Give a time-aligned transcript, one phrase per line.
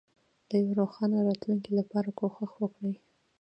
[0.49, 2.93] د یوې روښانه راتلونکې لپاره کوښښ وکړئ.